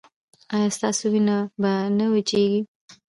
ایا 0.55 0.67
ستاسو 0.77 1.03
وینه 1.13 1.37
به 1.61 1.71
نه 1.97 2.05
وچیږي؟ 2.13 2.61